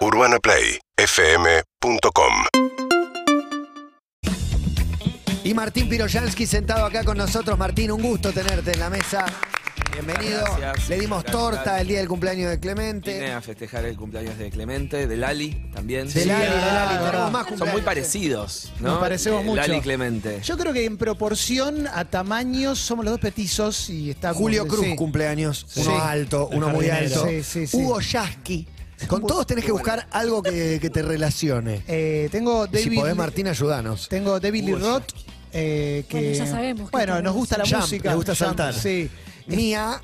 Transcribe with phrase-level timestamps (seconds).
[0.00, 2.32] UrbanaPlayFM.com
[5.44, 7.58] Y Martín Piroyansky sentado acá con nosotros.
[7.58, 9.26] Martín, un gusto tenerte en la mesa.
[9.92, 10.42] Bienvenido.
[10.58, 10.88] Gracias.
[10.88, 11.80] Le dimos Gracias, torta gracias.
[11.82, 13.30] el día del cumpleaños de Vine Clemente.
[13.32, 16.10] a festejar el cumpleaños de Clemente, de Lali también.
[16.10, 17.10] De Lali, de Lali, verdad.
[17.10, 17.84] tenemos más Son muy cumpleaños.
[17.84, 18.88] parecidos, ¿no?
[18.92, 19.60] Nos parecemos Eh, mucho.
[19.60, 20.40] Lali y Clemente.
[20.42, 24.86] Yo creo que en proporción a tamaños somos los dos petizos y está Julio Cruz
[24.86, 24.96] sí.
[24.96, 25.66] cumpleaños.
[25.68, 25.82] Sí.
[25.82, 27.26] Uno alto, uno muy alto.
[27.28, 27.76] Sí, sí, sí.
[27.76, 28.66] Hugo Yasky.
[29.08, 31.82] Con todos tenés que buscar algo que, que te relacione.
[31.88, 32.98] Eh, tengo Y si David.
[32.98, 34.08] podés, Martín, ayudanos.
[34.08, 35.04] Tengo David Lee Roth.
[35.52, 37.22] eh, que, Bueno, ya sabemos que Bueno, tenemos.
[37.24, 38.10] nos gusta la Jump, música.
[38.10, 38.74] le gusta Jump, saltar.
[38.74, 39.10] Sí.
[39.46, 40.00] Mía,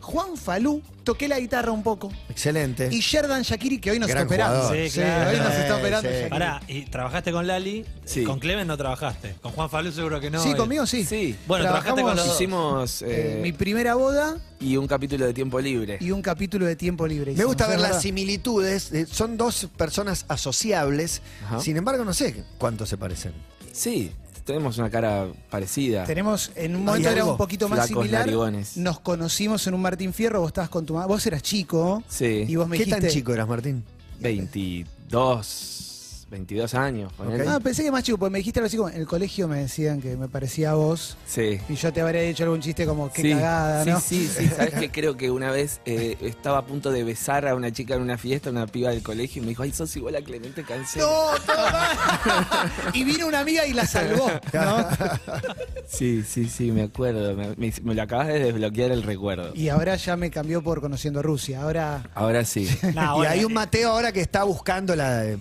[0.00, 2.10] Juan Falú, toqué la guitarra un poco.
[2.28, 2.88] excelente.
[2.90, 4.56] Y Sherdan Shakiri, que hoy nos Gran está operando.
[4.62, 4.76] jugador.
[4.84, 5.30] Sí, Sí, claro.
[5.30, 6.08] hoy nos está operando.
[6.08, 6.14] sí.
[6.14, 6.30] Shakiri.
[6.30, 7.84] Pará, ¿y trabajaste con Lali?
[8.04, 8.24] Sí.
[8.24, 9.36] Con Clemen no trabajaste.
[9.40, 10.42] Con Juan Falú seguro que no.
[10.42, 11.04] Sí, Y- conmigo sí.
[11.04, 11.36] Sí.
[11.46, 12.34] Bueno, trabajaste con los dos.
[12.34, 15.98] Hicimos Eh, eh, mi primera boda y un capítulo de tiempo libre.
[16.00, 17.26] y un capítulo de tiempo libre.
[17.26, 18.02] Me hicimos, gusta es ver las verdad.
[18.02, 18.92] similitudes.
[18.92, 21.20] eh, Son dos personas asociables.
[21.44, 21.60] Ajá.
[21.60, 23.32] Sin embargo, no sé cuánto se parecen.
[23.72, 24.12] Sí,
[24.44, 26.04] tenemos una cara parecida.
[26.04, 28.20] Tenemos, en un ¿Hay momento era un poquito más Flacos, similar.
[28.26, 28.76] narigones.
[28.76, 31.06] Nos conocimos en un Martín Fierro, vos estabas con tu mamá.
[31.06, 32.02] Vos eras chico.
[32.08, 32.44] Sí.
[32.46, 33.00] Y vos me ¿Qué dijiste.
[33.02, 33.82] tan chico eras, Martín?
[34.20, 35.93] 22,
[36.30, 37.12] 22 años.
[37.46, 38.88] Ah, pensé que más chico, porque me dijiste algo así como.
[38.90, 41.16] En el colegio me decían que me parecía a vos.
[41.26, 41.58] Sí.
[41.68, 44.00] Y yo te habría dicho algún chiste como, qué sí, cagada, sí, ¿no?
[44.00, 47.54] Sí, sí, Sabes que creo que una vez eh, estaba a punto de besar a
[47.54, 50.16] una chica en una fiesta, una piba del colegio, y me dijo, ay, sos igual
[50.16, 51.06] a Clemente Cancelo.
[51.06, 52.72] No, todo mal.
[52.94, 54.88] y vino una amiga y la salvó, ¿no?
[55.86, 57.34] Sí, sí, sí, me acuerdo.
[57.34, 59.52] Me, me- me lo acabas de desbloquear el recuerdo.
[59.54, 61.62] Y ahora ya me cambió por conociendo Rusia.
[61.62, 62.02] Ahora.
[62.14, 62.68] Ahora sí.
[62.94, 65.38] Y hay un eh, Mateo ahora que está buscando la de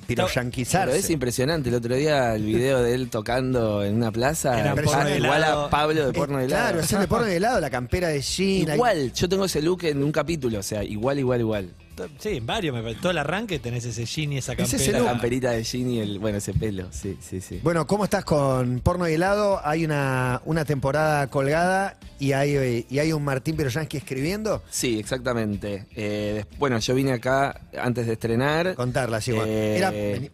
[0.92, 1.70] Es impresionante.
[1.70, 5.17] El otro día el video de él tocando en una plaza, Era está porno de
[5.17, 5.66] igual helado.
[5.66, 6.64] a Pablo de porno de helado.
[6.64, 8.73] Claro, es el de porno de helado, la campera de Jean.
[8.75, 11.70] Igual, yo tengo ese look en un capítulo, o sea, igual, igual, igual.
[12.19, 12.73] Sí, en varios.
[12.75, 12.99] Me parece.
[13.02, 14.97] Todo el arranque tenés ese jean y esa Ese es campera.
[14.99, 17.59] el La camperita de Jean y el, bueno, ese pelo, sí, sí, sí.
[17.63, 19.59] Bueno, ¿cómo estás con porno y helado?
[19.63, 24.63] Hay una, una temporada colgada y hay, y hay un Martín Piroyansky escribiendo.
[24.69, 25.85] Sí, exactamente.
[25.95, 28.75] Eh, bueno, yo vine acá antes de estrenar.
[28.75, 29.31] Contarla, sí.
[29.31, 29.51] bueno.
[29.51, 29.78] Eh,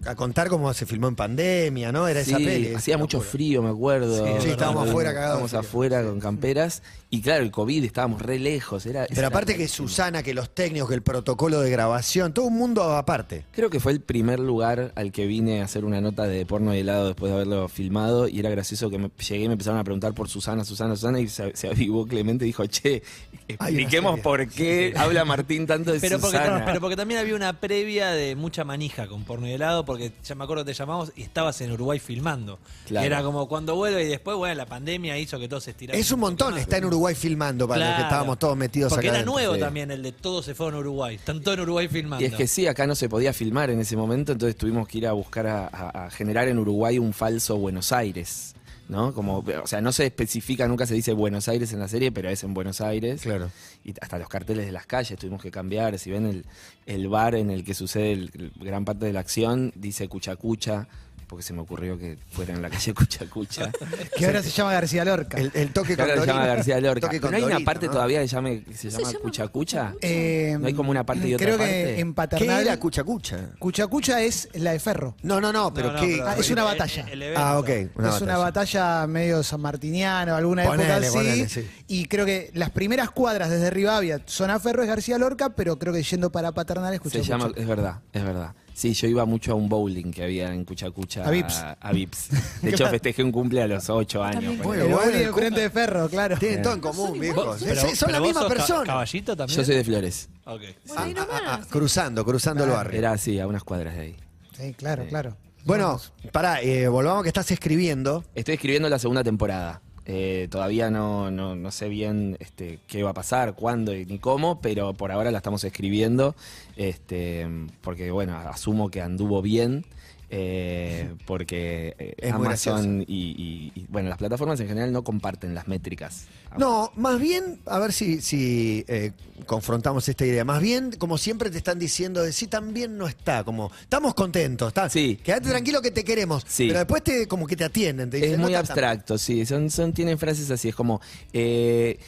[0.02, 2.08] Era a contar cómo se filmó en pandemia, ¿no?
[2.08, 2.74] Era esa Sí, peli.
[2.76, 3.32] hacía mucho Locura.
[3.32, 4.26] frío, me acuerdo.
[4.26, 6.84] Sí, sí, estábamos afuera cagados Estábamos afuera con camperas.
[7.12, 8.86] Y claro, el COVID, estábamos re lejos.
[8.86, 9.68] Era, Pero era aparte que.
[9.68, 13.46] Susana, que los técnicos, que el protocolo de grabación, todo un mundo aparte.
[13.52, 16.76] Creo que fue el primer lugar al que vine a hacer una nota de porno
[16.76, 19.80] y helado después de haberlo filmado y era gracioso que me, llegué y me empezaron
[19.80, 23.02] a preguntar por Susana, Susana, Susana y se, se avivó Clemente y dijo, che,
[23.48, 26.64] expliquemos por qué habla Martín tanto de Pero porque, Susana.
[26.66, 30.36] pero porque también había una previa de mucha manija con porno y helado, porque ya
[30.36, 32.60] me acuerdo que te llamamos y estabas en Uruguay filmando.
[32.86, 33.06] Claro.
[33.06, 35.98] Era como cuando vuelve y después, bueno, la pandemia hizo que todo se estirara.
[35.98, 38.08] Es un montón, está en Uruguay filmando para los que Claro.
[38.10, 39.18] estábamos todos metidos Porque acá.
[39.18, 39.34] era adentro.
[39.34, 39.60] nuevo Sí.
[39.60, 41.16] también el de todos se fueron a Uruguay.
[41.16, 42.24] Están todos en Uruguay filmando.
[42.24, 45.00] Y es que sí, acá no se podía filmar en ese momento, entonces tuvimos que
[45.00, 48.54] ir a buscar a, a- a generar en Uruguay un falso Buenos Aires,
[48.88, 49.14] ¿no?
[49.14, 52.30] Como, o sea, no se especifica, nunca se dice Buenos Aires en la serie, pero
[52.30, 53.22] es en Buenos Aires.
[53.22, 53.50] Claro.
[53.84, 55.98] Y hasta los carteles de las calles tuvimos que cambiar.
[56.00, 56.46] Si ven el,
[56.86, 60.88] el bar en el que sucede el- el gran parte de la acción, dice Cuchacucha,
[61.30, 63.72] porque se me ocurrió que fuera en la calle Cuchacucha.
[64.18, 65.38] Que ahora se llama García Lorca.
[65.38, 67.10] El, el toque Que ahora se con llama García Lorca.
[67.30, 67.92] No hay una parte ¿no?
[67.94, 69.94] todavía que, llame, que se Se llama Cuchacucha.
[70.02, 71.72] Eh, ¿No hay como una parte y otra Creo parte?
[71.72, 72.62] que en ¿Qué Paternal.
[72.62, 73.52] era Cuchacucha?
[73.60, 75.16] Cuchacucha es la de Ferro.
[75.22, 76.16] No, no, no, pero No, no, qué.
[76.18, 77.06] pero- Ah, es una batalla.
[77.12, 77.38] el.
[77.38, 77.70] Ah, ok.
[77.96, 81.18] Una es una batalla medio sanmartiniana, alguna Ponele, época así.
[81.18, 81.70] ponele, sí.
[81.88, 85.94] Y creo que las primeras cuadras desde Rivadavia, zona Ferro es García Lorca, pero creo
[85.94, 88.54] que yendo para Paternal es Se llama, es verdad, es verdad.
[88.80, 91.26] Sí, yo iba mucho a un bowling que había en Cuchacucha.
[91.28, 91.66] A Vips.
[91.82, 92.30] A, Vips.
[92.62, 94.42] De hecho, festejé un cumple a los ocho años.
[94.42, 94.62] También.
[94.62, 94.86] ponele.
[94.86, 96.38] Bueno, El bowling el enfrente de Ferro, claro.
[96.38, 97.22] Tienen todo en común,
[97.60, 98.86] sí, son la misma persona.
[98.86, 99.58] ¿Caballito también?
[99.58, 100.30] Yo soy de Flores.
[100.46, 100.62] Ok.
[100.92, 101.28] Ah, ah, nomás.
[101.30, 103.00] ah, cruzando, cruzando el barrio.
[103.00, 104.16] Era así, a unas cuadras de ahí.
[104.58, 105.36] Sí, claro, claro.
[105.66, 106.00] Bueno,
[106.32, 108.24] pará, eh, volvamos que estás escribiendo.
[108.34, 109.82] Estoy escribiendo la segunda temporada.
[110.12, 114.18] Eh, todavía no, no, no sé bien este, qué va a pasar, cuándo y ni
[114.18, 116.36] cómo, pero por ahora la estamos escribiendo.
[116.78, 117.48] Este,
[117.82, 119.86] porque, bueno, asumo que anduvo bien.
[120.30, 125.04] Eh, porque eh, Es muy Amazon y, y- y, bueno, las plataformas en general no
[125.04, 126.26] comparten las métricas.
[126.58, 129.12] No, más bien, a ver si, si eh,
[129.46, 130.44] confrontamos esta idea.
[130.44, 133.44] Más bien, como siempre te están diciendo, de sí, también no está.
[133.44, 134.90] Como, estamos contentos, está.
[134.90, 135.20] Sí.
[135.24, 136.44] Quédate tranquilo que te queremos.
[136.48, 136.68] Sí.
[136.68, 138.10] Pero después te, como que te atienden.
[138.10, 139.46] Te Es dicen, muy no está tan- abstracto, sí.
[139.46, 141.02] Son, son, tienen frases así, es como.
[141.34, 142.00] eh,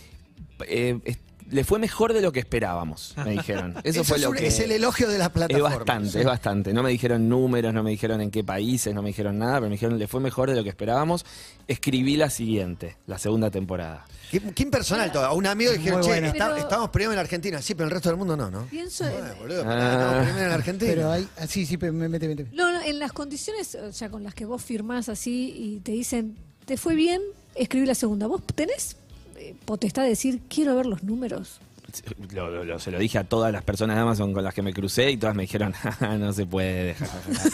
[0.67, 1.17] eh, es-
[1.51, 3.75] le fue mejor de lo que esperábamos, me dijeron.
[3.83, 4.47] Eso, fue es, lo un- que...
[4.47, 5.77] es el elogio de las Es plataformas.
[5.77, 6.73] bastante, es bastante.
[6.73, 9.65] No me dijeron números, no me dijeron en qué países, no me dijeron nada, pero
[9.69, 11.25] me dijeron le fue mejor de lo que esperábamos.
[11.67, 14.05] Escribí la siguiente, la segunda temporada.
[14.31, 15.25] Qué, qué impersonal todo.
[15.25, 16.27] A un amigo le dijeron, che, bueno.
[16.27, 17.61] está- Pero- estamos primero en la Argentina.
[17.61, 18.65] Sí, pero en el resto del mundo no, ¿no?
[18.67, 19.91] Pienso en, Bueno, boludo, Ah.
[19.91, 20.91] estamos primero en la Argentina.
[20.95, 22.47] Pero hay, ah, sí, sí, pe- me- mete, mete.
[22.53, 25.91] no, no, en las condiciones o sea, con las que vos firmás así y te
[25.91, 27.21] dicen, ¿te fue bien?
[27.55, 28.27] Escribí la segunda.
[28.27, 28.95] ¿Vos tenés
[29.65, 31.59] potestad de decir, quiero ver los números?
[32.33, 34.61] Lo- lo- lo- se lo dije a todas las personas de Amazon con las que
[34.61, 36.93] me crucé y todas me dijeron, "Ja, no se puede.
[36.93, 37.49] ja, ja, ja".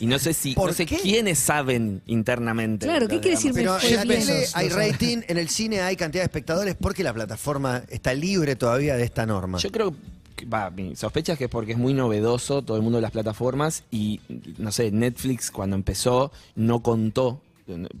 [0.00, 0.96] Y no sé si, ¿Por no sé qué?
[0.98, 2.84] quiénes saben internamente.
[2.86, 3.52] Claro, ¿qué quiere decir.
[3.54, 7.14] Pero en la tele hay rating, en el cine hay cantidad de espectadores porque la
[7.14, 9.56] plataforma está libre todavía de esta norma.
[9.58, 9.94] Yo creo
[10.34, 13.02] que, va, mi sospecha es que es porque es muy novedoso todo el mundo de
[13.02, 14.20] las plataformas y,
[14.58, 17.45] no sé, Netflix cuando empezó no contó eh,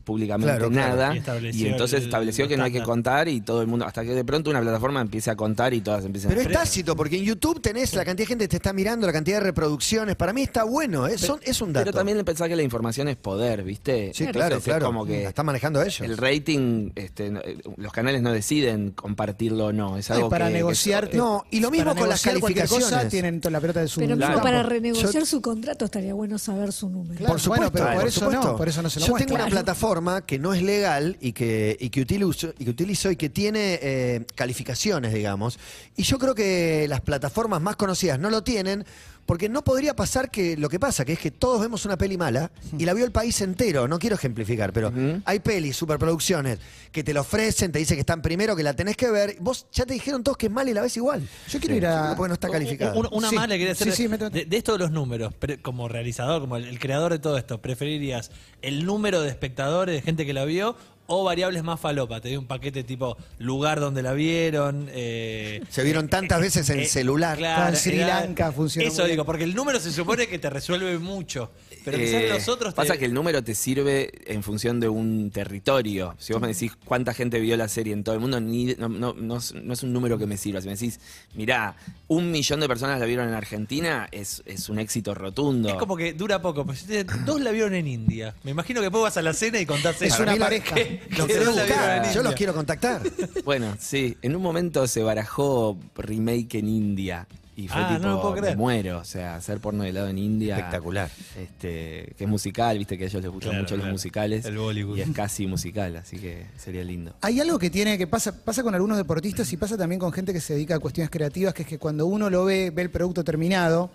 [0.04, 0.96] públicamente Claro, claro.
[0.96, 1.16] nada
[1.52, 4.02] Y entonces el- estableció el que no hay que contar y todo el mundo, hasta
[4.04, 6.44] que de pronto una plataforma empiece a contar y todas empiezan Pero a...
[6.44, 9.12] es tácito, porque en YouTube tenés la cantidad de gente que te está mirando, la
[9.12, 10.14] cantidad de reproducciones.
[10.16, 11.84] Para mí está bueno, es, son- es un dato.
[11.86, 14.12] Pero también pensar que la información es poder, ¿viste?
[14.14, 14.86] Sí, Entonces, claro, es claro.
[14.86, 16.00] como que la están manejando ellos.
[16.00, 19.96] el rating, este, no- eh, los canales no deciden compartirlo o no.
[19.98, 21.10] Es algo para que- negociar.
[21.14, 23.08] No, y lo mismo con las cosa, calificaciones.
[23.08, 24.42] tienen toda la pelota de su Pero mismo Claro.
[24.42, 27.14] para renegociar Yo- su contrato estaría bueno saber su número.
[27.16, 27.32] Claro.
[27.32, 28.46] Por supuesto, Bueno, pero por por eso supuesto.
[28.48, 29.26] no, por eso no se lo Yo muestra.
[29.36, 29.55] tengo una.
[29.56, 33.30] Plataforma que no es legal y que, y que, utilizo, y que utilizo y que
[33.30, 35.58] tiene eh, calificaciones, digamos.
[35.96, 38.84] Y yo creo que las plataformas más conocidas no lo tienen
[39.26, 42.16] porque no podría pasar que lo que pasa, que es que todos vemos una peli
[42.16, 43.88] mala y la vio el país entero.
[43.88, 45.20] No quiero ejemplificar, pero Ujú.
[45.24, 46.58] hay pelis, superproducciones,
[46.92, 49.36] que te lo ofrecen, te dicen que están primero, que la tenés que ver.
[49.40, 51.28] Vos ya te dijeron todos que es mala y la ves igual.
[51.48, 52.14] Yo quiero ir a.
[52.16, 52.94] Porque no está calificada.
[52.94, 54.38] Una, una Sí, más le quería hacer sí, sí, de- mete, mete.
[54.38, 57.36] de, de esto de los números, pre- como realizador, como el, el creador de todo
[57.36, 58.30] esto, ¿preferirías
[58.62, 60.76] el número de espectadores, de gente que la vio,
[61.08, 62.20] o variables más falopa?
[62.20, 64.88] Te doy un paquete tipo lugar donde la vieron.
[64.92, 67.36] eh, Se vieron tantas veces en eh, celular.
[67.38, 69.26] claro, En Sri Lanka funciona Eso muy digo, bien.
[69.26, 71.50] porque el número se supone que te resuelve mucho.
[71.86, 74.88] Pero quizás Eh, los otros te- Pasa que el número te sirve en función de
[74.88, 76.16] un territorio.
[76.18, 78.88] Si vos me decís cuánta gente vio la serie en todo el mundo, ni, no,
[78.88, 80.60] no- no es- no es un número que me sirva.
[80.60, 80.98] Si me decís,
[81.34, 81.76] mirá,
[82.08, 85.68] un millón de personas la vieron en Argentina, es, es un éxito rotundo.
[85.68, 86.66] Es como que dura poco.
[86.66, 86.86] Pues,
[87.24, 88.34] dos la vieron en India.
[88.42, 90.24] Me imagino que después vas a la cena y contás Es eso.
[90.24, 90.74] una pareja.
[90.74, 93.02] Que- Los que buscar, yo los quiero contactar.
[93.44, 97.28] Bueno, sí, en un momento se barajó remake en India.
[97.58, 98.56] Y fue Ah, tipo, no lo puedo me creer.
[98.58, 98.98] muero.
[98.98, 100.56] O sea, hacer porno de helado en India.
[100.56, 101.10] Espectacular.
[101.38, 104.44] Este, que es musical, viste que a ellos les gustan Claro, mucho los musicales.
[104.44, 104.98] El Bollywood.
[104.98, 107.14] Y es casi musical, así que sería lindo.
[107.22, 110.34] Hay algo que tiene que pasa, pasa con algunos deportistas y pasa también con gente
[110.34, 112.90] que se dedica a cuestiones creativas, que es que cuando uno lo ve, ve el
[112.90, 113.90] producto terminado,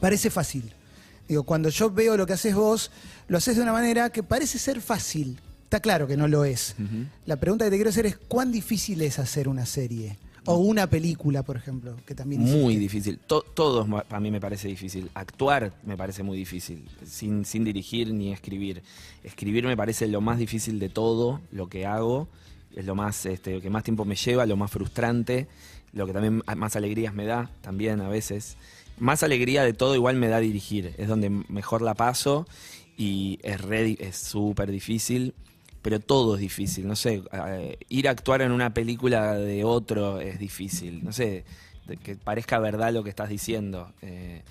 [0.00, 0.72] parece fácil.
[1.28, 2.90] Digo, cuando yo veo lo que haces vos,
[3.28, 5.38] lo haces de una manera que parece ser fácil.
[5.64, 6.74] Está claro que no lo es.
[7.26, 10.16] La pregunta que te quiero hacer es, ¿cuán difícil es hacer una serie?
[10.44, 12.78] O una película, por ejemplo, que también Muy hiciste.
[12.80, 13.18] difícil.
[13.18, 15.08] To- todo ma- para mí me parece difícil.
[15.14, 18.82] Actuar me parece muy difícil, sin, sin dirigir ni escribir.
[19.22, 22.28] Escribir me parece lo más difícil de todo lo que hago.
[22.74, 25.46] Es lo más, este, lo que más tiempo me lleva, lo más frustrante,
[25.92, 28.56] lo que también a- más alegrías me da también a veces.
[28.98, 30.94] Más alegría de todo igual me da dirigir.
[30.98, 32.46] Es donde mejor la paso
[32.96, 35.34] y es súper difícil.
[35.82, 40.20] Pero todo es difícil, no sé, eh, ir a actuar en una película de otro
[40.20, 41.44] es difícil, no sé,
[42.04, 44.42] que parezca verdad lo que estás diciendo, eh,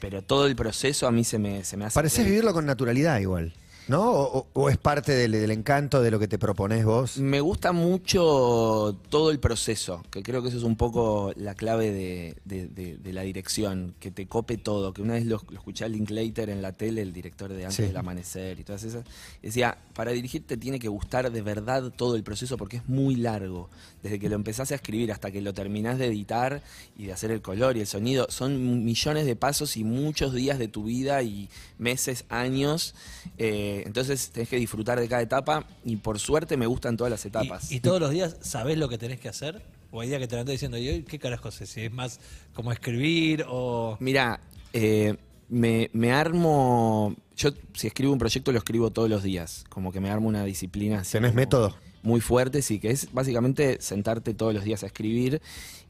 [0.00, 1.94] pero todo el proceso a mí se me, se me hace...
[1.94, 3.52] Pareces vivirlo con naturalidad igual,
[3.86, 4.02] ¿no?
[4.10, 7.18] O, o- o es parte del, del encanto de lo que te propones vos.
[7.18, 11.90] Me gusta mucho todo el proceso, que creo que eso es un poco la clave
[11.92, 15.56] de, de- de- de la dirección, que te cope todo, que una vez lo, lo
[15.56, 17.82] escuché a Linklater en la tele, el director de Antes Sí.
[17.82, 19.04] del Amanecer y todas esas,
[19.42, 23.16] decía, para dirigir te tiene que gustar de verdad todo el proceso porque es muy
[23.16, 23.68] largo,
[24.02, 26.62] desde que lo empezás a escribir hasta que lo terminás de editar
[26.96, 30.58] y de hacer el color y el sonido, son millones de pasos y muchos días
[30.58, 32.94] de tu vida y meses, años,
[33.36, 37.26] eh, entonces tenés que disfrutar de cada etapa y por suerte me gustan todas las
[37.26, 37.70] etapas.
[37.70, 39.60] ¿Y, y todos los días sabés lo que tenés que hacer?
[39.90, 41.66] ¿O hay día que te levantás diciendo, ¿y hoy qué carajo sé?
[41.66, 42.20] Si es más
[42.54, 43.98] como escribir o...
[44.00, 44.40] Mira,
[44.72, 45.18] eh,
[45.50, 47.14] me, me armo.
[47.36, 49.64] Yo, si escribo un proyecto, lo escribo todos los días.
[49.68, 51.00] Como que me armo una disciplina.
[51.00, 51.76] así ¿Tenés método?
[52.02, 55.42] Muy fuerte, sí, que es básicamente sentarte todos los días a escribir.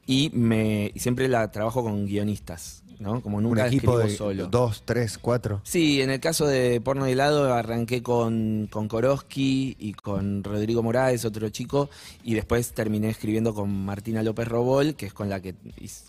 [0.06, 3.20] Y me y siempre la trabajo con guionistas, ¿no?
[3.22, 4.46] Como nunca Un equipo de solo.
[4.46, 5.60] dos, tres, cuatro.
[5.64, 10.82] Sí, en el caso de Porno de helado arranqué con, con Koroski y con Rodrigo
[10.82, 11.90] Morales, otro chico,
[12.22, 15.54] y después terminé escribiendo con Martina López Robol, que es con la que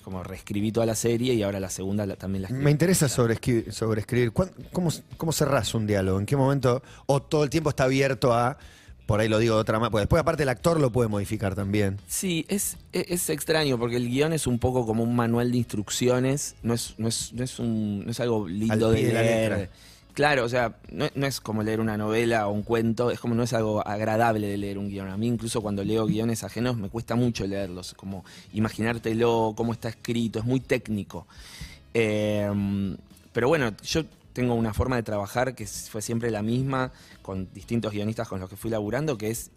[0.03, 2.63] como reescribí toda la serie y ahora la segunda la- también la escribí.
[2.65, 3.39] Me interesa sobre.
[3.71, 4.31] Sobre escribir.
[4.31, 6.19] ¿Cuán- ¿Cómo, ¿Cómo cerrás un diálogo?
[6.19, 6.83] ¿En qué momento?
[7.05, 8.57] ¿O todo el tiempo está abierto a
[9.05, 9.91] Por ahí lo digo de otra manera.
[9.91, 12.00] Porque después, aparte, el actor lo puede modificar también.
[12.08, 15.58] Sí, es, es, es extraño porque el guion es un poco como un manual de
[15.58, 19.22] instrucciones, no es, no es, no es, un, no es algo lindo Al de la
[19.22, 19.70] leer.
[20.13, 23.34] Claro, o sea, no, no es como leer una novela o un cuento, es como
[23.34, 25.10] no es algo agradable de leer un guion.
[25.10, 29.89] A mí incluso cuando leo guiones ajenos me cuesta mucho leerlos, como imaginártelo, cómo está
[29.89, 31.27] escrito, es muy técnico.
[31.93, 32.50] Eh,
[33.31, 37.91] pero bueno, yo tengo una forma de trabajar que fue siempre la misma con distintos
[37.91, 39.51] guionistas con los que fui laburando, que es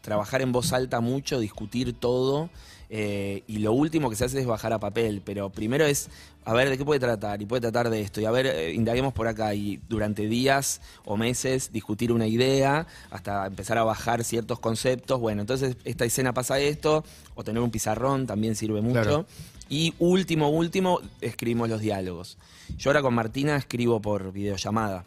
[0.00, 2.50] trabajar en voz alta mucho, discutir todo.
[2.90, 5.22] eh, y lo último que se hace es bajar a papel.
[5.24, 6.10] Pero primero es,
[6.44, 7.40] a ver, ¿de qué puede tratar?
[7.40, 8.20] Y puede tratar de esto.
[8.20, 9.54] Y a ver, eh, indaguemos por acá.
[9.54, 15.18] Y durante días o meses discutir una idea hasta empezar a bajar ciertos conceptos.
[15.18, 17.02] Bueno, entonces esta escena pasa esto.
[17.34, 19.26] O tener un pizarrón también sirve mucho.
[19.68, 22.38] Y último, último, escribimos los diálogos.
[22.76, 25.04] Yo ahora con Martina escribo por videollamada.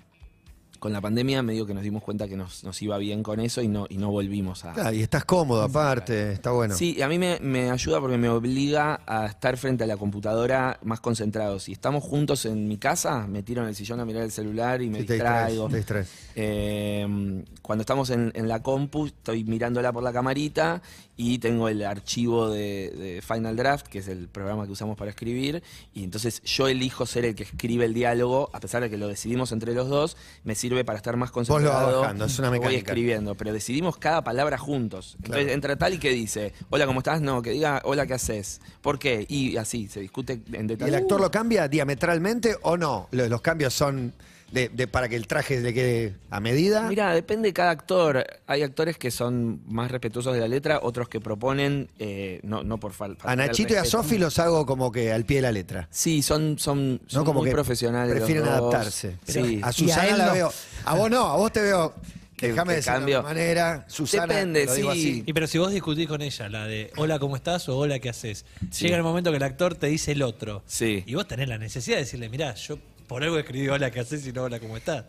[0.79, 3.61] Con la pandemia medio que nos dimos cuenta que nos, nos iba bien con eso
[3.61, 4.73] y no, y no volvimos a...
[4.73, 6.75] Claro, y estás cómodo, aparte, está bueno.
[6.75, 10.79] Sí, a mí me, me ayuda porque me obliga a estar frente a la computadora
[10.83, 11.59] más concentrado.
[11.59, 14.81] Si estamos juntos en mi casa, me tiro en el sillón a mirar el celular
[14.81, 15.69] y me Sí, te distraes, distraigo.
[15.69, 16.09] te distraes.
[16.35, 20.81] Eh, cuando estamos en, en la compu, estoy mirándola por la camarita
[21.15, 25.09] y tengo el archivo de, de Final Draft, que es el programa que usamos para
[25.09, 28.97] escribir, y entonces yo elijo ser el que escribe el diálogo, a pesar de que
[28.97, 32.01] lo decidimos entre los dos, me sirve para estar más Vos lo vas concentrado.
[32.01, 32.91] bajando, es una Voy mecánica.
[32.91, 35.13] escribiendo, pero decidimos cada palabra juntos.
[35.17, 35.53] Entonces Claro.
[35.55, 37.21] entra tal y que dice, hola, ¿cómo estás?
[37.21, 38.59] No, que diga, hola, ¿qué haces?
[38.81, 39.25] ¿Por qué?
[39.29, 40.89] Y así, se discute en ¿Y detalle.
[40.89, 43.07] el actor lo cambia diametralmente o no?
[43.11, 44.13] Lo- Los cambios son
[44.51, 46.83] de, de- para que el traje le quede a medida.
[46.89, 48.25] Mira, depende de cada actor.
[48.47, 52.79] Hay actores que son más respetuosos de la letra, otros que proponen, eh, no, no
[52.79, 53.29] por falta.
[53.29, 55.87] a Nachito y a Sofi los hago como que al pie de la letra.
[55.91, 58.09] Sí, son, son, son No como muy que profesionales.
[58.09, 58.53] los prefieren dos.
[58.53, 59.17] adaptarse.
[59.27, 59.59] Sí.
[59.63, 60.33] A Susana a él la no.
[60.33, 60.53] veo.
[60.85, 61.93] A vos no, a vos te veo.
[62.39, 63.83] Déjame decirlo de manera.
[63.89, 64.99] Susana, Depende, lo digo sí.
[64.99, 65.23] así.
[65.25, 67.67] Y pero si vos discutís con ella, la de hola, ¿cómo estás?
[67.67, 68.45] o hola, ¿qué haces?
[68.69, 68.85] Sí.
[68.85, 70.61] Llega el momento que el actor te dice el otro.
[70.67, 71.03] Sí.
[71.07, 74.25] Y vos tenés la necesidad de decirle, mirá, yo por algo escribí hola, ¿qué haces?
[74.27, 75.05] y no hola, ¿cómo estás?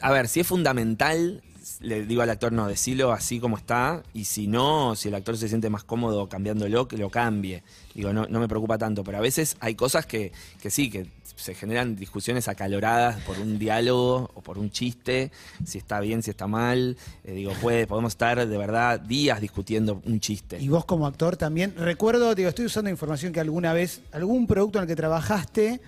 [0.00, 1.42] A ver, si es fundamental,
[1.80, 5.36] le digo al actor, no, decilo así como está, y si no, si el actor
[5.36, 7.62] se siente más cómodo cambiándolo, que lo cambie.
[7.94, 11.06] Digo, no, no me preocupa tanto, pero a veces hay cosas que, que sí, que
[11.36, 15.30] se generan discusiones acaloradas por un diálogo o por un chiste,
[15.64, 16.96] si está bien, si está mal.
[17.24, 20.58] Eh, digo, puede, podemos estar de verdad días discutiendo un chiste.
[20.60, 21.74] Y vos como actor también.
[21.76, 25.80] Recuerdo, digo, estoy usando información que alguna vez, algún producto en el que trabajaste.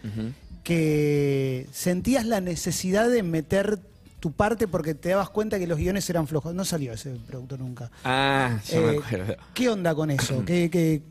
[0.63, 3.79] Que sentías la necesidad de meter
[4.21, 6.55] tu parte porque te dabas cuenta que los guiones eran flojos.
[6.55, 7.91] No salió ese producto nunca.
[8.05, 9.37] Ah, yo me Eh, acuerdo.
[9.55, 10.43] ¿Qué onda con eso?
[10.47, 11.03] ¿Qué, qué-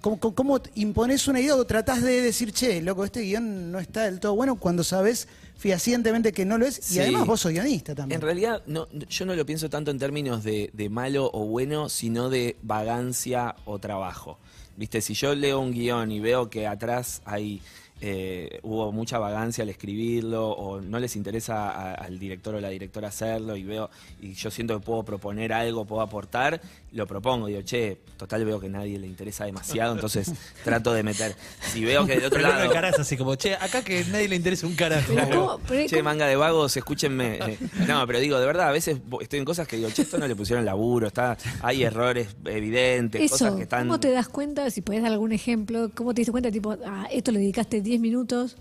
[0.00, 3.78] cómo, cómo- cómo impones una idea o tratás de decir, che, loco, este guion no
[3.80, 6.76] está del todo bueno cuando sabes fehacientemente que no lo es?
[6.82, 6.96] Sí.
[6.96, 8.20] Y además vos sos guionista también.
[8.20, 11.88] En realidad, no, yo no lo pienso tanto en términos de, de malo o bueno,
[11.88, 14.38] sino de vagancia o trabajo.
[14.76, 17.60] Viste, si yo leo un guion y veo que atrás hay
[18.04, 22.68] eh, hubo mucha vagancia al escribirlo o no les interesa a- al director o la
[22.68, 23.90] directora hacerlo y veo
[24.20, 27.46] y yo siento que puedo proponer algo, puedo aportar, lo propongo.
[27.46, 30.32] Digo, che, total veo que a nadie le interesa demasiado, entonces
[30.64, 31.36] trato de meter.
[31.72, 32.62] Si veo que del otro Pero lado...
[32.62, 35.12] de caras así como, che, acá que nadie le interesa un carajo.
[35.14, 35.60] Pero ¿cómo?
[35.68, 37.36] Pero Che, manga de vagos, escúchenme.
[37.36, 40.18] Eh, No, pero digo, de verdad, a veces estoy en cosas que digo, che, esto
[40.18, 43.86] no le pusieron laburo, está, hay errores evidentes, cosas que están.
[43.86, 44.68] ¿cómo te das cuenta?
[44.70, 46.50] Si podés dar algún ejemplo, ¿cómo te diste cuenta?
[46.50, 48.56] Tipo, ah, esto le dedicaste 10 minutos.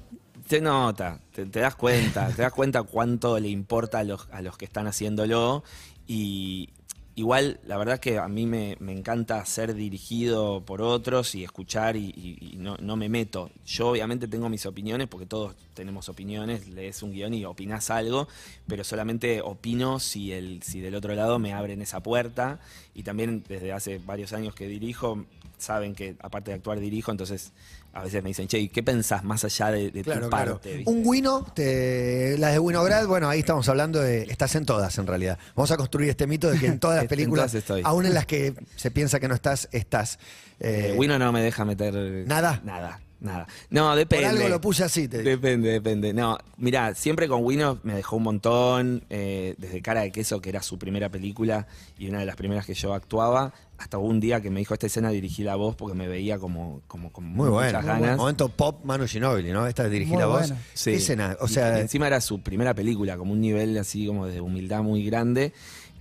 [0.48, 4.58] Te nota, te, das cuenta, te das cuenta cuánto le importa a los, a los
[4.58, 5.64] que están haciéndolo.
[6.08, 6.70] Y
[7.16, 11.44] igual, la verdad es que a mí me, me encanta ser dirigido por otros y
[11.44, 13.50] escuchar y no, no me meto.
[13.66, 18.28] Yo obviamente tengo mis opiniones, porque todos tenemos opiniones, lees un guion y opinás algo,
[18.68, 22.60] pero solamente opino si, el, si del otro lado me abren esa puerta.
[22.94, 25.26] Y también desde hace varios años que dirijo,
[25.58, 27.54] saben que aparte de actuar dirijo, entonces
[27.94, 30.52] a veces me dicen, che, ¿y qué pensás más allá de, de Claro, tu claro.
[30.54, 30.78] parte?
[30.78, 30.90] ¿viste?
[30.92, 34.24] Un Wino, te- las de Winograd, bueno, ahí estamos hablando de.
[34.24, 35.38] Estás en todas, en realidad.
[35.56, 37.82] Vamos a construir este mito de que en todas las películas, estoy.
[37.84, 40.20] aún en las que se piensa que no estás, estás.
[40.60, 41.94] Eh, Eh, Wino no me deja meter.
[42.28, 42.62] ¿Nada?
[42.64, 43.48] Nada, nada.
[43.70, 44.26] No, depende.
[44.26, 45.08] por algo lo puse así.
[45.08, 46.14] Te, Depende, depende.
[46.14, 50.50] No, mira, siempre con Wino me dejó un montón, eh, desde Cara de Queso, que
[50.50, 54.42] era su primera película y una de las primeras que yo actuaba, hasta un día
[54.42, 57.50] que me dijo esta escena dirigí la voz porque me veía como, como con muy
[57.50, 57.80] bueno.
[57.80, 58.18] muchas muy ganas.
[58.18, 59.66] Momento pop Manu Ginóbili, ¿no?
[59.66, 60.40] Esta de dirigir Muy a vos.
[60.50, 60.58] bueno.
[60.74, 60.92] Sí.
[60.92, 61.38] ¿Qué escena?
[61.40, 64.82] O sea, y encima era su primera película, como un nivel así como de humildad
[64.84, 65.54] muy grande.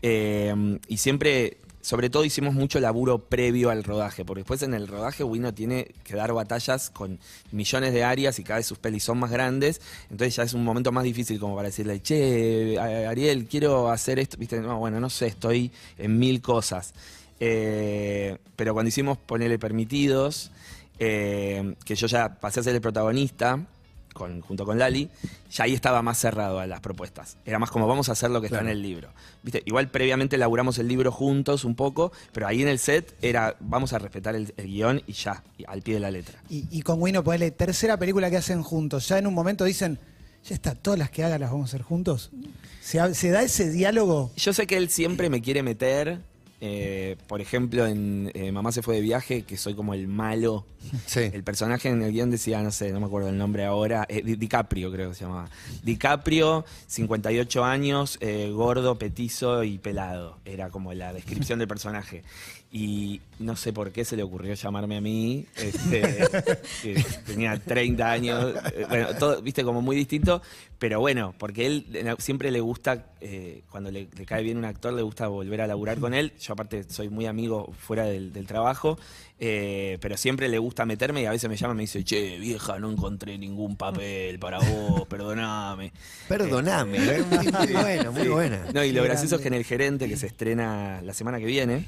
[0.03, 4.87] Eh, y siempre sobre todo hicimos mucho laburo previo al rodaje, porque después en el
[4.87, 7.19] rodaje Wino tiene que dar batallas con
[7.53, 10.65] millones de áreas y cada vez sus pelis son más grandes, entonces ya es un
[10.65, 15.11] momento más difícil como para decirle, che, Ariel, quiero hacer esto, viste, no, bueno, no
[15.11, 16.93] sé, estoy en mil cosas.
[17.39, 20.51] Eh, pero cuando hicimos Ponele Permitidos,
[20.99, 23.67] eh, que yo ya pasé a ser el protagonista,
[24.13, 25.09] con- junto con Lali,
[25.51, 27.37] ya ahí estaba más cerrado a las propuestas.
[27.45, 29.11] Era más como vamos a hacer lo que está en el libro.
[29.43, 29.63] ¿Viste?
[29.67, 33.93] Igual previamente elaboramos el libro juntos un poco, pero ahí en el set era vamos
[33.93, 36.43] a respetar el, el guion y ya, y al pie de la letra.
[36.49, 39.09] Y, y con Wino, ponele tercera película que hacen juntos.
[39.09, 39.99] Ya en un momento dicen,
[40.45, 42.31] ya está, todas las que haga las vamos a hacer juntos.
[42.81, 44.31] ¿Se, ha- se da ese diálogo?
[44.37, 46.21] Yo sé que él siempre me quiere meter.
[46.61, 50.67] Eh, por ejemplo, en eh, Mamá se fue de viaje, que soy como el malo.
[51.07, 51.21] Sí.
[51.33, 54.23] El personaje en el guion decía, no sé, no me acuerdo el nombre ahora, eh,
[54.23, 55.49] Di- DiCaprio creo que se llamaba.
[55.83, 58.19] DiCaprio, 58 años,
[58.53, 60.39] gordo, petizo y pelado.
[60.45, 62.23] Era como la descripción del personaje.
[62.73, 66.03] Y no sé por qué se le ocurrió llamarme a mí, este,
[66.83, 70.41] que tenía 30 años, eh, bueno, todo, viste, como muy distinto,
[70.79, 74.65] pero bueno, porque él eh, siempre le gusta, eh, cuando le, le cae bien un
[74.67, 76.33] actor, le gusta volver a laburar con él.
[76.41, 79.01] Yo aparte soy muy amigo fuera del, del trabajo,
[79.41, 82.39] eh, pero siempre le gusta meterme y a veces me llama y me dice, che,
[82.39, 85.93] vieja, no encontré ningún papel para vos, perdoname.
[86.29, 88.29] Perdoname, es muy, muy buena, muy Sí.
[88.29, 88.67] buena.
[88.73, 91.47] No, y lo gracioso es que en El Gerente, que se estrena la semana que
[91.47, 91.87] viene,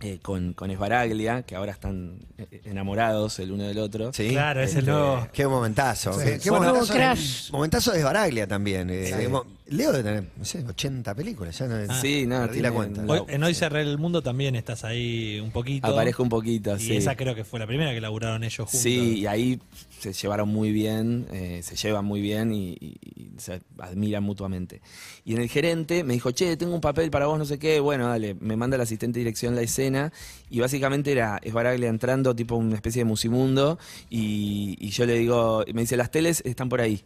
[0.00, 4.12] eh, con, con Esbaraglia, que ahora están eh, enamorados el uno del otro.
[4.12, 4.28] Sí.
[4.30, 5.28] Claro, es el Este, nuevo.
[5.32, 6.12] Qué momentazo.
[6.12, 6.24] Sí.
[6.24, 7.50] Qué, qué Bueno, momentazo, Crash.
[7.50, 8.90] momentazo de Baraglia también.
[8.90, 9.65] eh, Sí.
[9.68, 11.58] Leo debe tener, no sé, 80 películas.
[11.58, 12.00] Ya no, Ah.
[12.00, 13.04] Sí, no, perdí la cuenta.
[13.06, 15.88] Hoy- en Hoy Cerré el Mundo también estás ahí un poquito.
[15.88, 16.96] Aparezco un poquito, Y sí.
[16.96, 18.80] esa creo que fue la primera que laburaron ellos juntos.
[18.80, 19.60] Sí, y ahí
[19.98, 24.82] se llevaron muy bien, eh, se llevan muy bien y, y- y se admiran mutuamente.
[25.24, 27.80] Y en el gerente me dijo, che, tengo un papel para vos, no sé qué.
[27.80, 30.12] Bueno, dale, me manda el asistente de dirección la escena
[30.48, 33.78] y básicamente era Esbaraglia entrando, tipo una especie de musimundo,
[34.10, 37.02] y, y yo le digo, me dice, las teles están por ahí.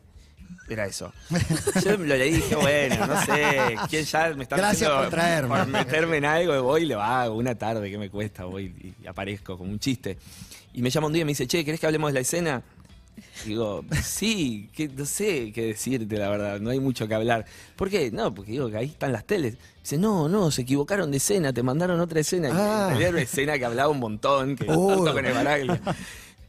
[0.69, 1.13] Era eso.
[1.85, 5.11] Yo lo leí y dije, bueno, no sé, ¿quién ya me está Gracias metiendo por
[5.11, 5.57] traerme.
[5.59, 6.63] por meterme en algo?
[6.63, 8.45] Voy y lo hago, una tarde, ¿qué me cuesta?
[8.45, 10.17] Voy y aparezco como un chiste.
[10.73, 12.63] Y me llama un día y me dice, che, ¿querés que hablemos de la escena?
[13.45, 17.45] Digo, sí, que, no sé qué decirte, la verdad, no hay mucho que hablar.
[17.77, 18.11] ¿Por qué?
[18.11, 19.57] No, porque digo que ahí están las teles.
[19.83, 22.49] Dice, no, no, se equivocaron de escena, te mandaron otra escena.
[22.49, 22.87] Y Ah.
[22.89, 25.81] realidad era una escena que hablaba un montón, que tanto con el Baraglia.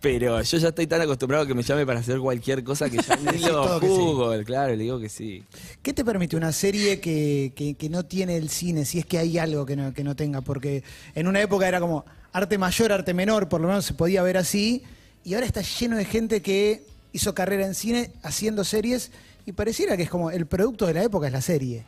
[0.02, 3.16] Pero yo ya estoy tan acostumbrado que me llame para hacer cualquier cosa que ya
[3.32, 4.46] ni lo que sí.
[4.46, 5.44] Claro, le digo que sí.
[5.84, 9.20] ¿Qué te permite una serie que, que- que no tiene el cine, si es que
[9.20, 10.42] hay algo que no, que no tenga?
[10.42, 10.84] Porque
[11.14, 14.38] en una época era como arte mayor, arte menor, por lo menos se podía ver
[14.38, 14.82] así,
[15.24, 16.84] y ahora está lleno de gente que
[17.14, 19.12] hizo carrera en cine haciendo series
[19.46, 21.84] y pareciera que es como el producto de la época es la serie.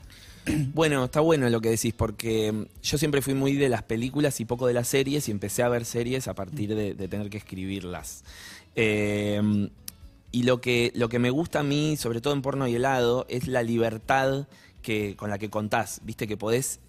[0.73, 4.39] Bueno, está bueno lo que decís, porque mm, yo siempre fui muy de las películas
[4.39, 7.37] y poco de las series y empecé a ver series a partir de, tener que
[7.37, 8.23] escribirlas.
[8.75, 9.69] Eh,
[10.33, 13.27] y lo que, lo que me gusta a mí, sobre todo en porno y helado,
[13.29, 14.47] es la libertad
[14.81, 16.01] que, con la que contás.
[16.03, 16.79] Viste que podés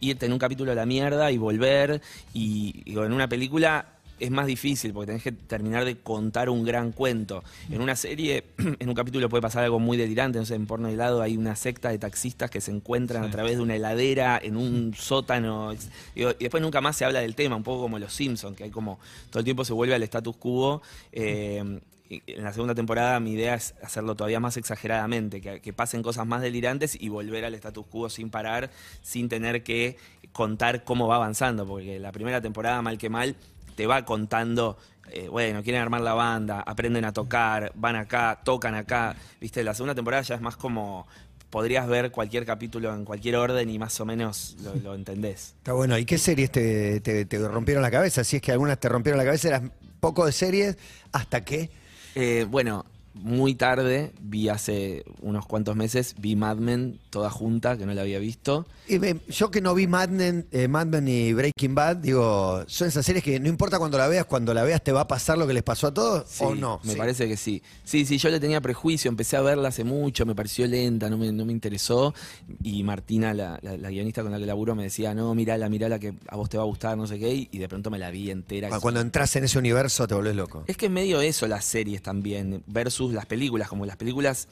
[0.00, 2.02] irte en un capítulo a la mierda y volver.
[2.34, 6.64] Y, y en una película es más difícil porque tenés que terminar de contar un
[6.64, 7.42] gran cuento.
[7.70, 8.44] En una serie,
[8.78, 10.38] en un capítulo puede pasar algo muy delirante.
[10.38, 13.56] No sé, en porno helado hay una secta de taxistas que se encuentran a través
[13.56, 15.72] de una heladera en un sótano.
[16.14, 18.70] Y después nunca más se habla del tema, un poco como los Simpsons, que hay
[18.70, 18.98] como
[19.30, 20.82] todo el tiempo se vuelve al status quo.
[21.12, 26.02] eh, en la segunda temporada mi idea es hacerlo todavía más exageradamente, que, que pasen
[26.02, 28.70] cosas más delirantes y volver al status quo sin parar,
[29.02, 29.96] sin tener que
[30.32, 33.36] contar cómo va avanzando, porque la primera temporada, mal que mal,
[33.78, 34.76] te va contando,
[35.12, 39.72] eh, bueno, quieren armar la banda, aprenden a tocar, van acá, tocan acá, viste, la
[39.72, 41.06] segunda temporada ya es más como...
[41.48, 45.54] Podrías ver cualquier capítulo en cualquier orden y más o menos lo, lo entendés.
[45.56, 45.96] Está bueno.
[45.96, 48.22] ¿Y qué series te, te- te rompieron la cabeza?
[48.22, 49.62] Si es que algunas te rompieron la cabeza, eras
[49.98, 50.76] poco de series,
[51.10, 51.70] ¿hasta qué?
[52.14, 52.84] Eh, bueno,
[53.18, 58.02] muy tarde, vi hace unos cuantos meses, vi Mad Men toda junta, que no la
[58.02, 58.66] había visto.
[58.86, 62.64] Y me- yo que no vi Mad Men, eh, Mad Men y Breaking Bad, digo,
[62.66, 65.08] son esas series que no importa cuando la veas, cuando la veas te va a
[65.08, 66.80] pasar lo que les pasó a todos, Sí, ¿o no?
[66.84, 66.98] Me Sí.
[66.98, 67.62] parece que sí.
[67.84, 71.18] Sí, sí, yo le tenía prejuicio, empecé a verla hace mucho, me pareció lenta, no
[71.18, 72.14] me, no me interesó.
[72.62, 75.98] Y Martina, la, la- la guionista con la que laburo, me decía, no, mirala, mirala,
[75.98, 77.34] que a vos te va a gustar, no sé qué.
[77.34, 78.68] Y, y de pronto me la vi entera.
[78.68, 80.64] Cuando- Cuando entras en ese universo te volvés loco.
[80.66, 83.68] Es que es medio eso las series también, versus las películas.
[83.68, 84.48] Como las películas,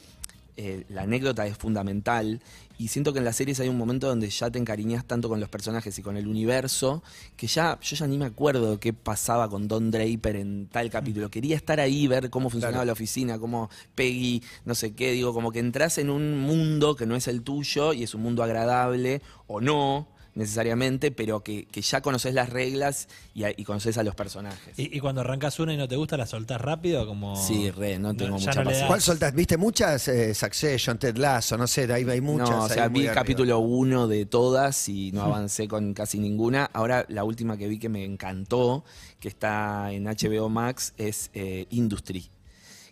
[0.55, 2.41] eh, la anécdota es fundamental.
[2.79, 5.39] Y siento que en las series hay un momento donde ya te encariñas tanto con
[5.39, 7.01] los personajes y con el universo,
[7.35, 10.91] que ya, yo ya ni me acuerdo de qué pasaba con Don Draper en tal
[10.91, 11.29] capítulo.
[11.31, 12.85] Quería estar ahí, ver cómo funcionaba Claro.
[12.85, 17.07] la oficina, cómo Peggy, no sé qué, digo, como que entras en un mundo que
[17.07, 20.07] no es el tuyo y es un mundo agradable o no.
[20.37, 24.77] Necesariamente, pero que, que ya conoces las reglas y, a- y conoces a los personajes.
[24.79, 27.05] Y, y cuando arrancas una y no te gusta, ¿la soltás rápido?
[27.05, 27.35] Como...
[27.35, 28.87] Sí, re, no tengo ya mucha le das- paciencia.
[28.87, 29.33] ¿Cuál soltas?
[29.33, 30.07] ¿Viste muchas?
[30.07, 32.49] Eh, Succession, Ted Lasso, no sé, hay, hay muchas.
[32.49, 33.21] no, o ahí sea, muy vi el arriba.
[33.21, 36.69] capítulo uno de todas y no avancé con casi ninguna.
[36.71, 38.83] Ahora la última que vi que me encantó,
[39.19, 42.29] que está en HBO Max, es eh, Industry.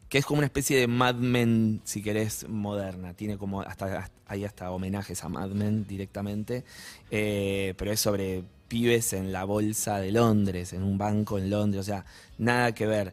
[0.10, 3.14] Que es como una especie de Mad Men, si querés, moderna.
[3.14, 6.64] Tiene como hasta, hay hasta homenajes a Mad Men directamente.
[7.12, 11.82] Eh, pero es sobre pibes en la bolsa de Londres, en un banco en Londres.
[11.82, 12.06] O sea,
[12.38, 13.12] nada que ver.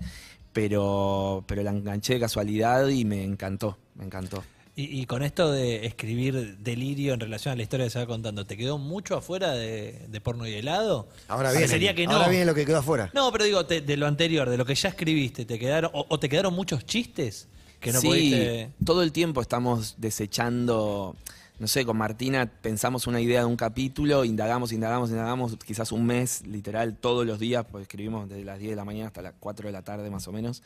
[0.52, 3.78] Pero, pero la enganché de casualidad y me encantó.
[3.94, 4.42] Me encantó.
[4.74, 8.06] Y, y con esto de escribir delirio en relación a la historia que se va
[8.06, 11.08] contando, ¿te quedó mucho afuera de, de porno y helado?
[11.28, 12.12] Ahora Parecería viene, Sería que no.
[12.16, 13.11] ahora viene lo que quedó afuera.
[13.12, 16.06] No, pero digo, te- de lo anterior, de lo que ya escribiste, ¿te quedaron o,
[16.08, 17.48] o te quedaron muchos chistes
[17.80, 18.70] que no sí, pudiste...?
[18.82, 21.16] todo el tiempo estamos desechando,
[21.62, 26.05] no sé, con Martina pensamos una idea de un capítulo, indagamos, indagamos, indagamos, quizás un
[26.05, 29.35] mes, literal, todos los días, pues escribimos desde las 10 de la mañana hasta las
[29.38, 30.64] 4 de la tarde más o menos,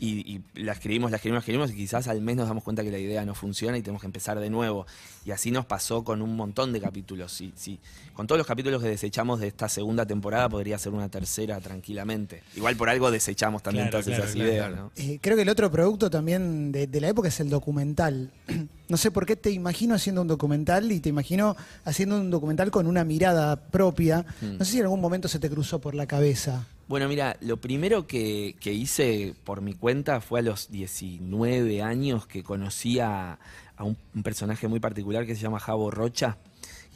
[0.00, 2.82] y, y la escribimos, la escribimos, la escribimos, y quizás al mes nos damos cuenta
[2.82, 4.84] que la idea no funciona y tenemos que empezar de nuevo.
[5.24, 7.30] Y así nos pasó con un montón de capítulos.
[7.30, 7.78] Sí, sí.
[8.12, 12.42] Con todos los capítulos que desechamos de esta segunda temporada, podría ser una tercera tranquilamente.
[12.56, 14.82] Igual por algo desechamos también Claro, todas claro, esas claro, ideas, claro.
[14.82, 14.92] ¿no?
[14.96, 18.32] Eh, creo que el otro producto también de, de la época es el documental.
[18.92, 22.70] No sé por qué te imagino haciendo un documental y te imagino haciendo un documental
[22.70, 24.26] con una mirada propia.
[24.42, 24.58] Hmm.
[24.58, 26.66] No sé si en algún momento se te cruzó por la cabeza.
[26.88, 32.26] Bueno, mira, lo primero que, que hice por mi cuenta fue a los 19 años
[32.26, 33.38] que conocí a,
[33.78, 36.36] a un, un personaje muy particular que se llama Javo Rocha,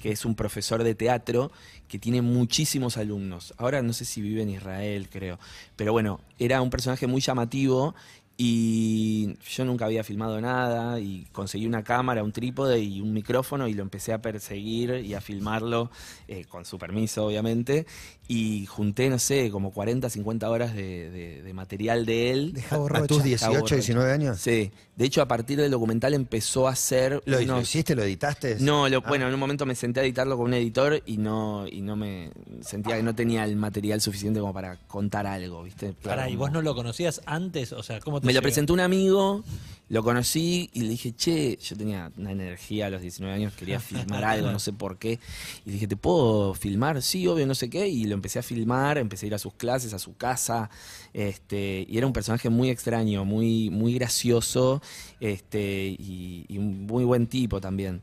[0.03, 1.51] que es un profesor de teatro
[1.89, 3.55] que tiene muchísimos alumnos.
[3.57, 5.39] Ahora no sé si vive en Israel, creo.
[5.77, 7.95] Pero bueno, era un personaje muy llamativo
[8.39, 13.67] y yo nunca había filmado nada y conseguí una cámara, un trípode y un micrófono
[13.67, 15.91] y lo empecé a perseguir y a filmarlo
[16.29, 17.87] eh, con su permiso obviamente
[18.29, 22.53] y junté, no sé, como 40, 50 horas de, de- de material de él.
[22.55, 23.07] De Javo ¿A Rocha.
[23.07, 23.75] tus Javo 18, Rocha.
[23.77, 24.39] 19 años?
[24.41, 27.95] Sí, de hecho a partir del documental empezó a hacer ¿Lo, lo unos- hiciste?
[27.95, 28.57] ¿Lo editaste?
[28.61, 29.09] no, lo- Ah.
[29.09, 31.95] bueno, en un momento me senté a editarlo con un editor y no y no
[31.97, 35.93] me sentía que no tenía el material suficiente como para contar algo, ¿viste?
[36.03, 37.73] Pará, ¿y vos no lo conocías antes?
[37.73, 39.45] O sea, ¿cómo te me lo presentó un amigo,
[39.89, 43.79] lo conocí y le dije, che, yo tenía una energía a los 19 años, quería
[43.79, 45.21] filmar algo, no sé por qué.
[45.65, 47.03] Y le dije, ¿te puedo filmar?
[47.03, 47.87] Sí, obvio, no sé qué.
[47.87, 50.71] Y lo empecé a filmar, empecé a ir a sus clases, a su casa.
[51.13, 54.83] Este, y era un personaje muy extraño, muy, muy gracioso
[55.21, 58.03] este, y, y un muy buen tipo también.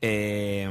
[0.00, 0.68] Eh,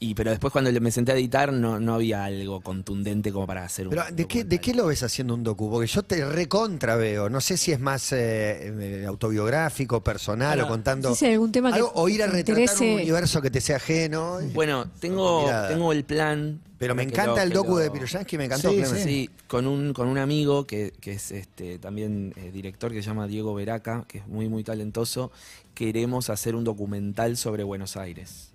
[0.00, 3.46] y, pero después cuando le- me senté a editar no, no había algo contundente como
[3.46, 5.68] para hacer un Pero, ¿de qué, ¿De qué lo ves haciendo un docu?
[5.70, 7.28] Porque yo te recontra veo.
[7.28, 11.14] No sé si es más eh, eh, autobiográfico, personal Bueno, o contando.
[11.14, 12.84] si algún tema que o ir a retratar interese.
[12.84, 14.38] un universo que te sea ajeno.
[14.54, 15.68] Bueno, tengo, Mirada.
[15.68, 16.60] tengo el plan.
[16.78, 18.70] Pero me encanta lo- el docu lo- de Piroyansky, me encantó.
[18.70, 18.84] Sí.
[19.02, 23.08] Sí, con un, con un amigo que, que es este, también eh, director que se
[23.08, 25.32] llama Diego Veraca, que es muy, muy talentoso.
[25.74, 28.47] Queremos hacer un documental sobre Buenos Aires.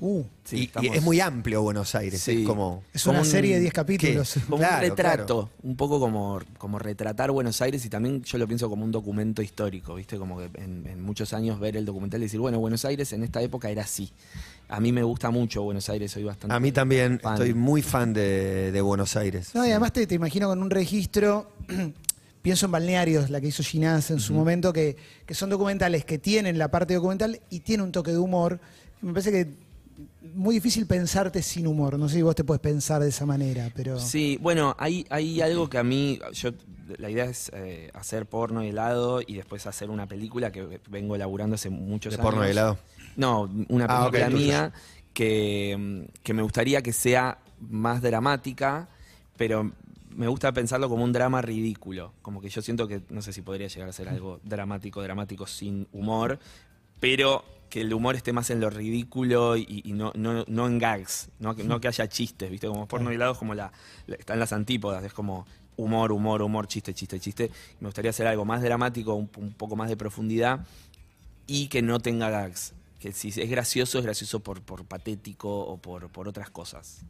[0.00, 2.20] Uh, Sí, y, y estamos- es muy amplio Buenos Aires.
[2.20, 2.40] Sí.
[2.42, 2.82] Es como.
[2.92, 4.32] es Como una un- serie de 10 capítulos.
[4.34, 4.40] ¿Qué?
[4.40, 5.50] Como Claro, un retrato, claro.
[5.62, 9.42] un poco como, como retratar Buenos Aires y también yo lo pienso como un documento
[9.42, 10.16] histórico, ¿viste?
[10.16, 13.22] Como que en, en muchos años ver el documental y decir, bueno, Buenos Aires en
[13.22, 14.10] esta época era así.
[14.68, 16.54] A mí me gusta mucho Buenos Aires, soy bastante.
[16.56, 17.34] A mí también fan.
[17.34, 19.50] estoy muy fan de, de Buenos Aires.
[19.54, 21.50] No, y además te, te imagino con un registro,
[22.42, 26.18] pienso en Balnearios, la que hizo Ginás en su momento, que, que son documentales que
[26.18, 28.60] tienen la parte documental y tiene un toque de humor.
[29.02, 29.48] Me parece que
[30.34, 31.98] muy difícil pensarte sin humor.
[31.98, 33.98] No sé si vos te puedes pensar de esa manera, pero...
[33.98, 36.50] Sí, bueno, hay, hay algo que a mí, yo
[36.98, 41.14] la idea es eh, hacer porno y helado y después hacer una película que vengo
[41.14, 42.24] elaborando hace muchos ¿De años.
[42.30, 42.78] porno y helado?
[43.16, 44.72] No, una Ah, película mía
[45.12, 48.88] que, que me gustaría que sea más dramática,
[49.36, 49.70] pero
[50.10, 52.12] me gusta pensarlo como un drama ridículo.
[52.22, 55.46] Como que yo siento que, no sé si podría llegar a ser algo dramático, dramático
[55.46, 56.38] sin humor,
[57.00, 60.78] pero que el humor esté más en lo ridículo y, y no, no, no en
[60.78, 62.66] gags, no que, no que haya chistes, ¿viste?
[62.66, 63.72] Como helado es como la,
[64.06, 67.50] la- están las antípodas, es como humor, humor, humor, chiste, chiste, chiste.
[67.80, 70.66] Me gustaría hacer algo más dramático, un, un poco más de profundidad
[71.46, 72.74] y que no tenga gags.
[72.98, 77.00] Que si es gracioso, es gracioso por, por patético o por, por otras cosas.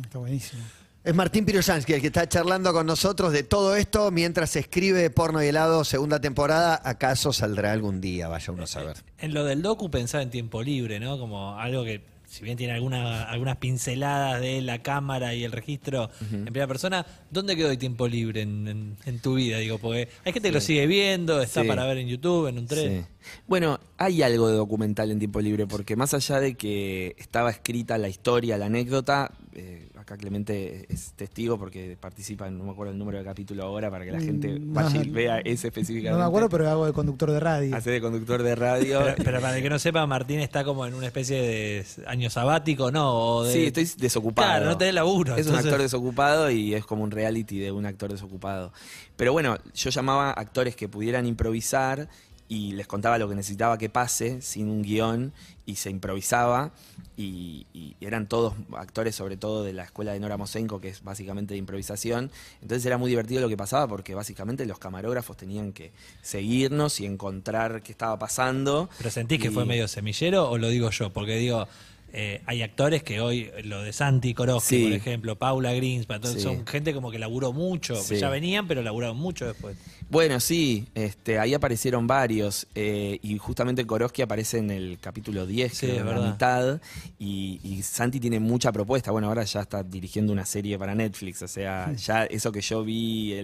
[0.00, 0.62] Está buenísimo.
[1.04, 5.42] Es Martín Piroyansky el que está charlando con nosotros de todo esto mientras escribe Porno
[5.44, 6.80] y helado segunda temporada.
[6.82, 8.28] ¿Acaso saldrá algún día?
[8.28, 8.96] Vaya uno a saber.
[9.18, 11.18] En lo del docu pensaba en tiempo libre, ¿no?
[11.18, 16.08] Como algo que si bien tiene alguna, algunas pinceladas de la cámara y el registro
[16.32, 19.58] en primera persona, ¿dónde quedó el tiempo libre en, en- en tu vida?
[19.58, 21.68] Digo, porque hay gente que lo sigue viendo, está Sí.
[21.68, 23.02] para ver en YouTube, en un tren.
[23.20, 23.30] Sí.
[23.46, 27.98] Bueno, hay algo de documental en tiempo libre, porque más allá de que estaba escrita
[27.98, 32.92] la historia, la anécdota, eh, acá Clemente es testigo porque participa, en- no me acuerdo
[32.92, 35.68] el número de capítulo ahora, para que la gente Mm, vaya y no, vea ese
[35.68, 36.12] específicamente.
[36.12, 37.74] No me acuerdo, pero hago de conductor de radio.
[37.74, 39.00] Hace de conductor de radio.
[39.02, 42.28] Pero, pero para el que no sepa, Martín está como en una especie de año
[42.30, 43.12] sabático, ¿no?
[43.14, 44.48] O de- Sí, estoy desocupado.
[44.48, 45.36] Claro, no tenés laburo.
[45.36, 48.72] Es un actor desocupado y es como un reality de un actor desocupado.
[49.16, 52.08] Pero bueno, yo llamaba a actores que pudieran improvisar
[52.48, 55.32] y les contaba lo que necesitaba que pase sin un guion
[55.64, 56.72] y se improvisaba
[57.16, 61.02] y, y eran todos actores sobre todo de la escuela de Nora Mosenko que es
[61.02, 62.30] básicamente de improvisación
[62.60, 67.06] entonces era muy divertido lo que pasaba porque básicamente los camarógrafos tenían que seguirnos y
[67.06, 71.10] encontrar qué estaba pasando ¿Pero sentís que fue medio semillero o lo digo yo?
[71.12, 71.66] Porque digo,
[72.12, 74.82] eh, hay actores que hoy, lo de Santi Koroski, Sí.
[74.84, 76.40] por ejemplo, Paula Greenspan, Sí.
[76.40, 78.16] son gente como que laburó mucho, Sí.
[78.16, 79.76] ya venían, pero laburaron mucho después.
[80.14, 85.74] Bueno, sí, este, ahí aparecieron varios eh, y justamente Koroski aparece en el capítulo 10,
[85.76, 86.26] Sí, es la verdad.
[86.32, 86.80] mitad,
[87.18, 89.10] y, y Santi tiene mucha propuesta.
[89.10, 92.84] Bueno, ahora ya está dirigiendo una serie para Netflix, o sea, ya eso que yo
[92.84, 93.34] vi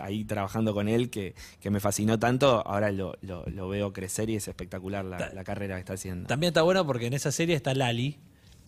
[0.00, 4.30] ahí trabajando con él, que, que me fascinó tanto, ahora lo, lo- lo veo crecer
[4.30, 6.28] y es espectacular la, la carrera que está haciendo.
[6.28, 8.18] También está bueno porque en esa serie está Lali,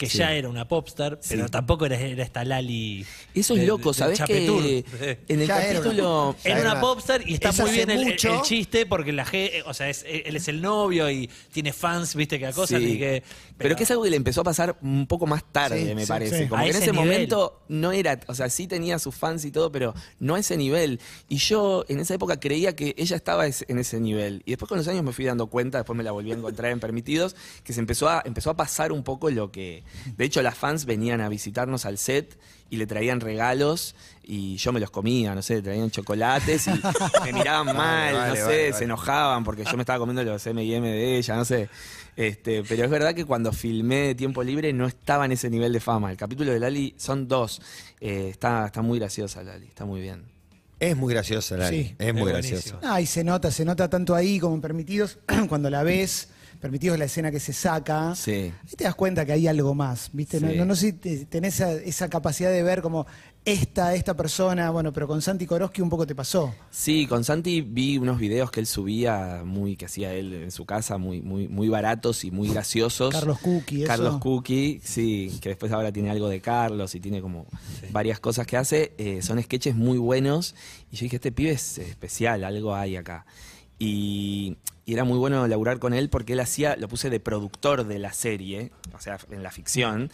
[0.03, 0.19] que Sí.
[0.19, 3.07] ya era una popstar, pero tampoco era, era esta Lali.
[3.35, 4.62] Eso es de- loco, ¿sabés Chapetur.
[4.62, 4.85] que
[5.29, 6.37] en el Ya era una- capítulo...
[6.45, 8.35] Era una popstar y está muy bien el, el- mucho.
[8.35, 12.15] el chiste porque la G, o sea, es- él es el novio y tiene fans,
[12.17, 12.93] viste, que acosan Sí.
[12.95, 13.23] y que.
[13.59, 16.03] Pero, que es algo que le empezó a pasar un poco más tarde, Sí, me
[16.03, 16.38] sí, parece.
[16.43, 16.49] sí.
[16.49, 17.05] Como A que en ese nivel.
[17.07, 20.57] momento no era, o sea, sí tenía sus fans y todo, pero no a ese
[20.57, 20.99] nivel.
[21.29, 24.43] Y yo en esa época creía que ella estaba es- en ese nivel.
[24.47, 26.73] Y después con los años me fui dando cuenta, después me la volví a encontrar
[26.73, 29.85] en Permitidos, que se empezó a, empezó a pasar un poco lo que...
[30.16, 32.38] De hecho, las fans venían a visitarnos al set
[32.70, 36.70] y le traían regalos y yo me los comía, no sé, traían chocolates y
[37.24, 38.85] me miraban mal, vale, no sé, vale, se vale.
[38.87, 41.68] enojaban porque yo me estaba comiendo los M&M de ella, no sé.
[42.16, 45.72] Este, pero es verdad que cuando filmé de tiempo libre no estaba en ese nivel
[45.72, 46.11] de fama.
[46.11, 47.61] El capítulo de Lali son dos.
[48.00, 50.24] Eh, está, está muy graciosa Lali, está muy bien.
[50.78, 51.85] Es muy graciosa, Lali.
[51.85, 51.94] Sí.
[51.98, 52.81] es muy graciosa.
[52.83, 56.28] Ah, y se nota, se nota tanto ahí como en Permitidos, cuando la ves,
[56.62, 58.14] Permitidos la escena que se saca.
[58.14, 58.31] Sí.
[58.33, 60.40] Ahí te das cuenta que hay algo más, ¿viste?
[60.40, 60.57] No, Sí.
[60.57, 63.05] no, no sé si te- tenés esa, esa capacidad de ver como
[63.44, 66.55] esta, esta persona, bueno, pero con Santi Koroski un poco te pasó.
[66.70, 70.64] Sí, con Santi vi unos videos que él subía, muy que hacía él en su
[70.64, 73.12] casa, muy, muy, muy baratos y muy graciosos.
[73.12, 73.88] Carlos Cookie, eso.
[73.88, 77.46] Carlos Cookie, sí, que después ahora tiene algo de Carlos y tiene como
[77.90, 78.94] varias cosas que hace.
[78.98, 80.55] Eh, son sketches muy buenos.
[80.92, 83.27] Y yo dije, este pibe es especial, algo hay acá.
[83.81, 87.87] Y, y era muy bueno laburar con él porque él hacía, lo puse de productor
[87.87, 90.11] de la serie, o sea, en la ficción.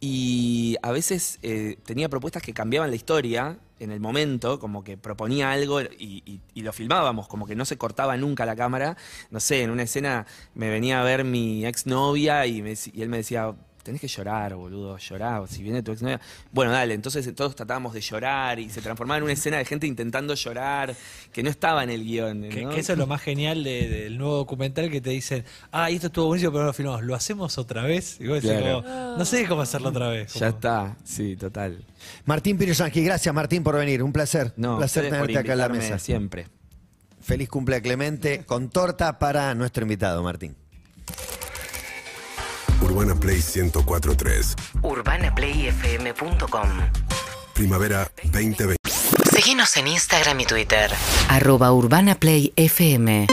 [0.00, 4.96] Y a veces eh, tenía propuestas que cambiaban la historia en el momento, como que
[4.96, 8.96] proponía algo y, lo filmábamos, como que no se cortaba nunca la cámara.
[9.30, 13.54] No sé, en una escena me venía a ver mi exnovia y él me decía,
[13.88, 16.20] tenés que llorar, boludo, llorar, si viene tu exnovia.
[16.52, 19.86] Bueno, dale, entonces todos tratábamos de llorar y se transformaba en una escena de gente
[19.86, 20.94] intentando llorar,
[21.32, 22.50] que no estaba en el guion.
[22.50, 22.68] Que, ¿no?
[22.70, 25.94] que eso es lo más genial de- del nuevo documental que te dicen, ah, y
[25.94, 28.20] esto estuvo buenísimo, pero no lo filmamos, ¿lo hacemos otra vez?
[28.20, 28.82] Y vos decís Claro.
[28.82, 30.34] como, no sé cómo hacerlo otra vez.
[30.34, 31.82] Ya está, sí, total.
[32.26, 34.02] Martín Pirosanqui, gracias Martín por venir.
[34.02, 34.52] Un placer.
[34.56, 35.98] No, Un placer tenerte acá en la mesa.
[35.98, 36.46] Siempre.
[37.20, 40.54] Feliz cumple a Clemente con torta para nuestro invitado, Martín.
[42.88, 44.56] Urbana Play 1043.
[44.82, 46.68] UrbanaPlayFM.com
[47.52, 48.76] Primavera 2020.
[49.30, 50.90] Síguenos en Instagram y Twitter.
[51.28, 53.26] Arroba Urbana Play FM.